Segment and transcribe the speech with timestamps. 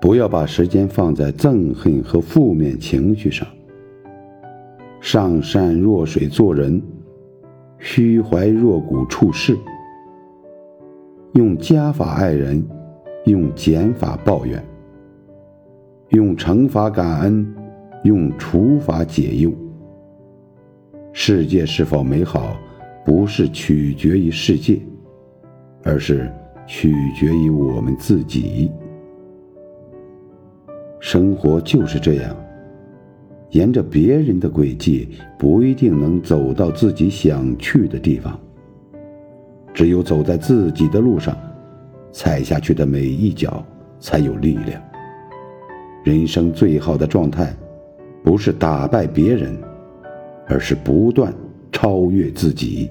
[0.00, 3.46] 不要把时间放在憎恨和负面情绪上。
[5.00, 6.82] 上善若水做人，
[7.78, 9.56] 虚怀若谷处事。
[11.34, 12.64] 用加法爱人，
[13.26, 14.62] 用减法抱怨。
[16.10, 17.54] 用惩罚感恩，
[18.02, 19.52] 用处罚解忧。
[21.12, 22.56] 世界是否美好，
[23.04, 24.80] 不是取决于世界，
[25.82, 26.30] 而是
[26.66, 28.70] 取决于我们自己。
[31.00, 32.36] 生活就是这样，
[33.50, 38.38] 沿着别人的轨迹，不一定能走到自己想去的地方。
[39.72, 41.36] 只有走在自己的路上，
[42.10, 43.64] 踩下去的每一脚
[44.00, 44.82] 才有力量。
[46.02, 47.54] 人生最好的状态，
[48.24, 49.56] 不是打败别人，
[50.48, 51.32] 而是不断
[51.70, 52.90] 超越自己。